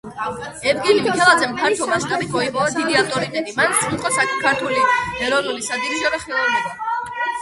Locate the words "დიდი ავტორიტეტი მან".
2.77-3.77